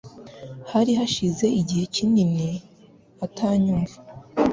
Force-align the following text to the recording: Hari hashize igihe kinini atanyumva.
Hari 0.71 0.91
hashize 0.99 1.45
igihe 1.61 1.83
kinini 1.95 2.49
atanyumva. 3.25 3.95